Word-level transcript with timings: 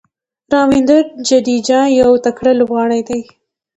راوېندر 0.53 1.03
جډیجا 1.27 1.79
یو 2.01 2.11
تکړه 2.25 2.51
لوبغاړی 2.59 3.01
دئ. 3.07 3.21